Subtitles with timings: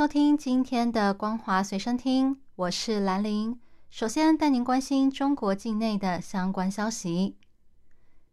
[0.00, 3.60] 收听今天的《光华随身听》，我是兰玲。
[3.90, 7.36] 首先带您关心中国境内的相关消息。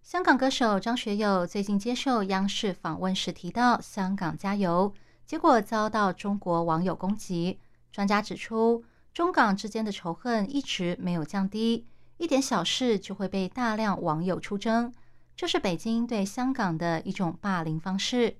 [0.02, 4.94] 香港歌手张学友最近接受央视访问时提到“香港加油”，
[5.28, 7.60] 结果遭到中国网友攻击。
[7.92, 8.86] 专家指出。
[9.14, 14.94] 中港之间的仇恨一直没有降低，一点小事就会被大量网友出征，
[15.36, 18.38] 这是北京对香港的一种霸凌方式。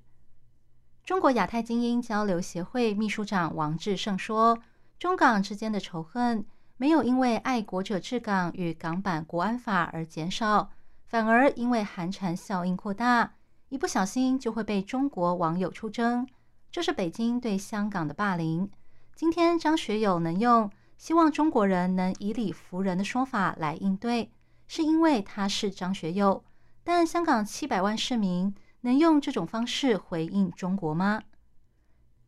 [1.08, 4.58] 中国亚太精英交流协会秘书长王志胜说
[5.00, 6.44] ：“中港之间的仇恨
[6.76, 10.68] 没有因为爱国者治港与港版国安法而减少，
[11.06, 13.36] 反而因为寒蝉效应扩大，
[13.70, 16.28] 一不小心就会被中国网友出征，
[16.70, 18.70] 这是北京对香港的霸凌。”
[19.16, 24.30] 今天张学友能用希望中国人能以理服人的说法来应对，
[24.66, 26.44] 是因为他是张学友。
[26.84, 28.54] 但香港七百万市民
[28.88, 31.20] 能用这种方式回应中国吗？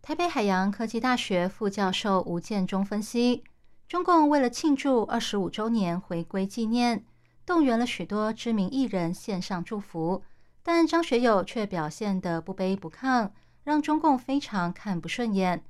[0.03, 3.43] 台北海洋科技大学副教授吴建中分析，
[3.89, 7.03] 中共为了庆祝二十五周年回归纪念，
[7.47, 10.23] 动员了许多知名艺人献上祝福，
[10.63, 13.31] 但张学友却表现得不卑不亢，
[13.65, 15.65] 让中共非常看不顺眼。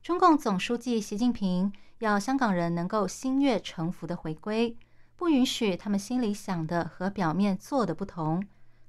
[0.00, 4.76] 中共总书记习近平要香港人能够心悦诚服的回归，
[5.16, 8.46] 不允许他们心里想的和表面做的不同。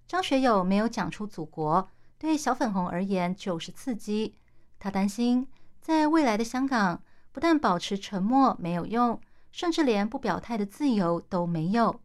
[0.08, 4.36] 张学友没有讲出祖国，对小粉红而言就是刺激。
[4.80, 5.47] 他担心，
[5.81, 9.19] 在未来的香港，不但保持沉默没有用，
[9.52, 11.99] 甚至连不表态的自由都没有。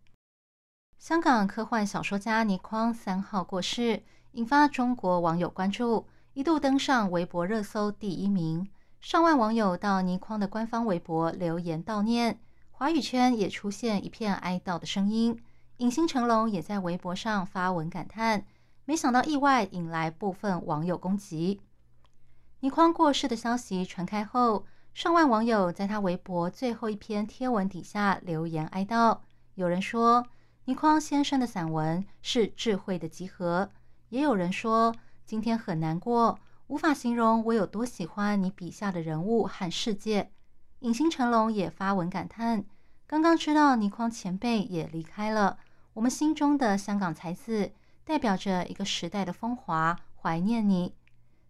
[0.98, 8.68] 香港科幻小说家倪匡三号过世，引发中国网友关注，一度登上微博热搜第一名。
[9.00, 12.40] 上万网友到倪匡的官方微博留言悼念，
[12.72, 15.40] 华语圈也出现一片哀悼的声音。
[15.78, 18.44] 影星成龙也在微博上发文感叹，
[18.84, 21.60] 没想到意外引来部分网友攻击。
[22.60, 29.18] 倪匡过世的消息传开后，上万网友在他微博最后一篇贴文底下留言哀悼。
[29.54, 30.24] 有人说，
[30.66, 33.70] 倪匡先生的散文是智慧的集合；
[34.10, 34.94] 也有人说，
[35.26, 36.38] 今天很难过。
[36.68, 40.30] 无法形容我有多喜欢你笔下的人物和世界。
[40.80, 42.64] 影星成龙也发文感叹
[43.12, 45.58] ：“刚刚知道倪匡前辈也离开了，
[45.92, 47.70] 我们心中的香港才子，
[48.06, 50.94] 代表着一个时代的风华，怀念你。”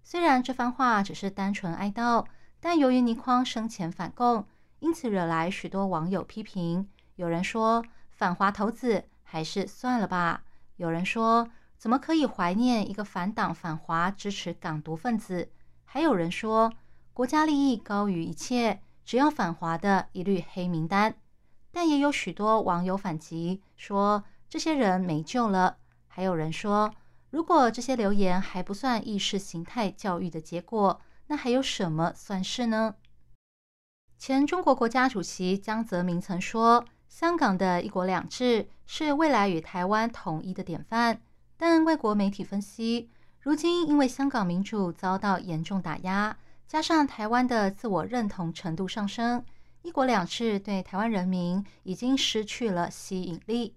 [0.02, 2.26] 虽然这番话只是单纯哀悼，
[2.58, 4.44] 但由于倪匡生前反共，
[4.80, 6.88] 因此惹来许多网友批评。
[7.14, 10.42] 有人说：“反华头子，还是算了吧。”
[10.78, 11.48] 有人说。
[11.78, 15.50] 怎么可以怀念一个反党反华、支持港独分子？
[15.84, 16.72] 还有人说
[17.12, 21.16] 国家利益高于一切，只要反华的一律黑名单。
[21.72, 25.78] 但也有许多网友反击说这些人没救了。
[26.06, 26.92] 还有人说，
[27.30, 32.94] 如果这些留言还不算意识形态教育的结果，那还有什么算是呢？
[34.18, 41.20] 前中国国家主席江泽民曾说：“香港的一国两制是未来与台湾统一的典范。”
[41.56, 43.08] 但外国媒体分析，
[43.40, 46.36] 如今因为香港民主遭到严重打压，
[46.68, 49.44] 加上台湾的自我认同程度上升，
[49.82, 53.74] 一国两制对台湾人民已经失去了吸引力。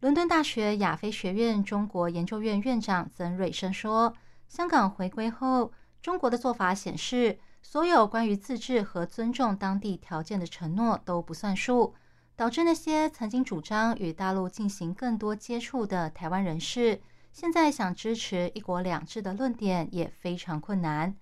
[0.00, 4.14] 伦敦大学亚非学院中国研究院院长曾瑞生说
[4.48, 5.72] ：“香港回归后，
[6.02, 11.94] 中国的做法显示，所有关于自治和尊重当地条件的承诺都不算数。”
[12.36, 17.00] 导致那些曾经主张与大陆进行更多接触的台湾人士，
[17.32, 21.16] 现在想支持“一国两制”的论点也非常困难。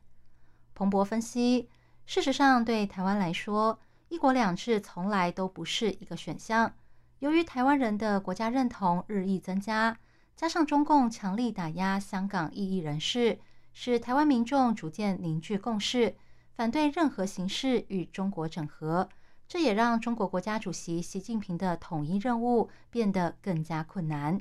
[0.75, 1.69] 彭博分析，
[2.07, 3.79] 事实上，对台湾来说
[4.09, 6.75] ，“一国两制”从来都不是一个选项。
[7.21, 9.97] 由于台湾人的国家认同日益增加，
[10.37, 13.39] 加上中共强力打压香港异议人士，
[13.73, 16.15] 使台湾民众逐渐凝聚共识，
[16.55, 19.09] 反对任何形式与中国整合。
[19.49, 24.41] 这也让中国国家主席习近平的统一任务变得更加困难。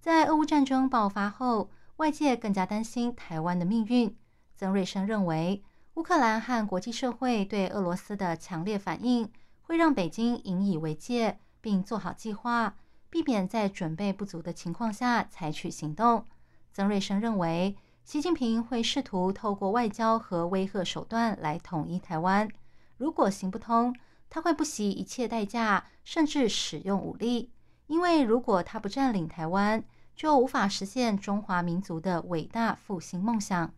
[0.00, 4.16] 在俄乌战争爆发后，外界更加担心台湾的命运。
[4.56, 5.62] 曾瑞生认为，
[5.94, 9.30] 乌克兰和国际社会对俄罗斯的强烈反应，
[9.60, 12.76] 会让北京引以为戒，并做好计划，
[13.10, 16.24] 避免在准备不足的情况下采取行动。
[16.72, 22.48] 曾瑞生认为，习近平会试图透过外交和威吓手段来统一台湾。
[22.96, 23.94] 如果行不通，
[24.30, 27.52] 他会不惜一切代价，甚至使用武力。
[27.86, 29.84] 因为如果他不占领台湾，
[30.16, 33.74] 就无法实现中华民族的伟大复兴梦想。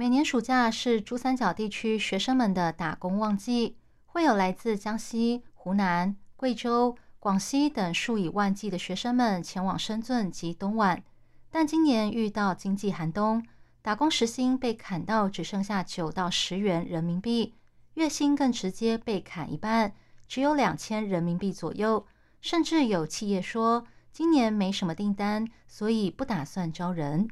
[0.00, 11.02] 每年暑假是珠三角地区学生们的打工旺季，会有来自江西、湖南、贵州、广西等数以万计的学生们前往深圳及东莞。
[11.50, 13.44] 但今年遇到经济寒冬，
[13.82, 17.54] 打工时薪被砍到只剩下九到十元人民币，
[17.94, 19.92] 月薪更直接被砍一半，
[20.28, 22.06] 只有两千人民币左右。
[22.40, 27.28] 甚至有企业说，今年没什么订单，所以不打算招人。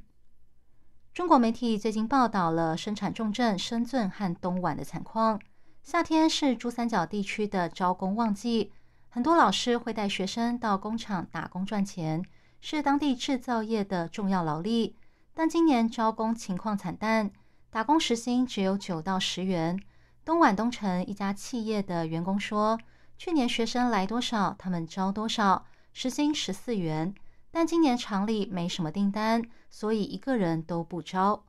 [1.16, 5.40] 中国媒体最近报道了生产重镇深圳和东莞的惨况。
[5.82, 8.70] 夏天是珠三角地区的招工旺季，
[9.08, 12.22] 很多老师会带学生到工厂打工赚钱，
[12.60, 14.94] 是当地制造业的重要劳力。
[15.32, 17.30] 但今年招工情况惨淡，
[17.70, 19.80] 打工时薪只有九到十元。
[20.22, 22.78] 东莞东城一家企业的员工说。
[23.16, 25.64] 去年学生来多少，他们招多少，
[25.94, 27.14] 时薪十四元。
[27.58, 31.46] 但今年厂里没什么订单，所以一个人都不招。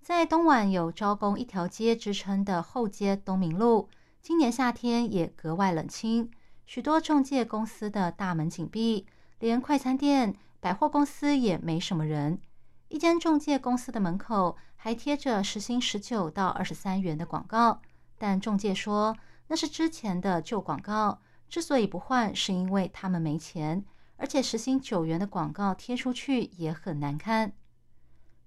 [0.00, 3.88] 在东莞有招工一条街之称的后街东明路，
[4.22, 6.30] 今年夏天也格外冷清，
[6.64, 9.04] 许多中介公司的大门紧闭，
[9.40, 12.38] 连快餐店、百货公司也没什么人。
[12.86, 17.82] 一间中介公司的门口还贴着时薪十九到二十三元的广告，
[18.16, 19.16] 但中介说。
[19.48, 23.84] 那是之前的旧广告，之所以不换，是因为他们没钱，
[24.16, 27.52] 而且时薪九元的广告贴出去也很难看。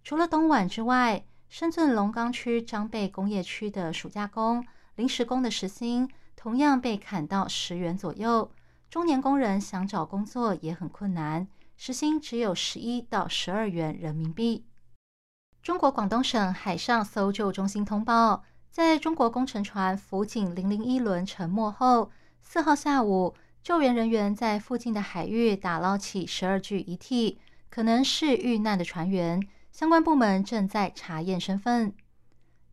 [0.03, 8.51] 除了东莞之外，深圳龙岗区张贝工业区的暑假工、临时工的时薪同样被砍到十元左右，
[8.89, 14.65] 中年工人想找工作也很困难，时薪只有十一到十二元人民币。
[15.61, 18.43] 中国广东省海上搜救中心通报。
[18.71, 23.33] 在中国工程船“福景零零一”轮沉没后，四号下午，
[23.69, 27.39] 救援人员在附近的海域打捞起十二具遗体，
[27.69, 29.39] 可能是遇难的船员。
[29.71, 31.93] 相关部门正在查验身份。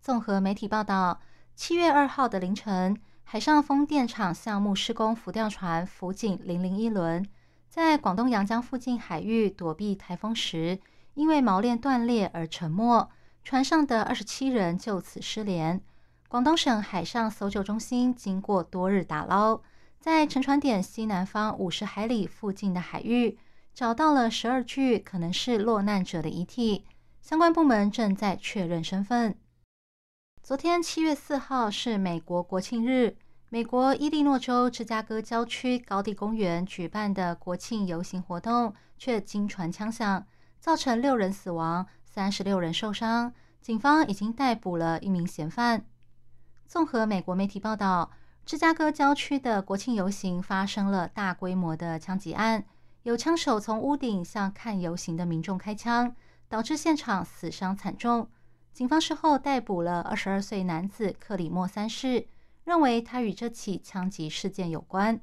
[0.01, 1.21] 综合媒体报道，
[1.55, 7.23] 七月二号的凌晨，海上风电场项目施工浮吊船“福景零零一”轮
[7.69, 10.81] 在广东阳江附近海域躲避台风时，
[11.13, 13.07] 因为锚链断裂而沉没。
[13.45, 15.79] 船上的二十七人就此失联。
[16.27, 19.61] 广东省海上搜救中心经过多日打捞，
[20.01, 23.39] 在沉船点西南方五十海里附近的海域，
[23.75, 26.85] 找到了十二具可能是落难者的遗体。
[27.21, 29.37] 相关部门正在确认身份。
[30.43, 33.17] 昨天七月四号是美国国庆日，
[33.49, 40.25] 美国伊利诺州芝加哥郊区高地公园举办的国庆游行活动却惊传枪响，
[40.61, 41.87] 造成六人死亡。
[42.05, 45.85] 三十六人受伤，警方已经逮捕了一名嫌犯。
[46.67, 48.11] 综合美国媒体报道，
[48.47, 52.65] 芝加哥郊区的国庆游行发生了大规模的枪击案，
[53.03, 56.15] 有枪手从屋顶向看游行的民众开枪，
[56.49, 58.29] 导致现场死伤惨重。
[58.73, 62.29] 警方事后逮捕了二十二岁男子克里莫三世，
[62.63, 65.21] 认为他与这起枪击事件有关。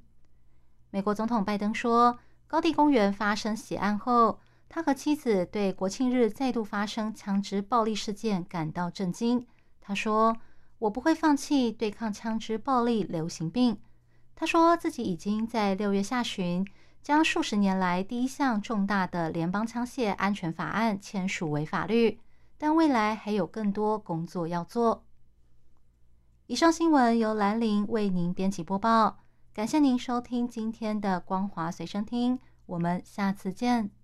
[0.89, 4.39] 美国总统拜登说，高地公园发生血案后。
[4.67, 9.45] 他和妻子对国庆日再度发生枪支暴力事件感到震惊。
[9.79, 10.35] 他说
[10.83, 13.79] ：“我不会放弃对抗枪支暴力流行病。”
[14.35, 16.65] 他说自己已经在六月下旬
[17.01, 22.19] 将数十年来第一项重大的联邦枪械安全法案签署为法律，
[22.57, 25.05] 但未来还有更多工作要做。
[26.47, 29.19] 以上新闻由兰陵为您编辑播报，
[29.53, 33.91] 感谢您收听今天的光华随身听，我们下次见。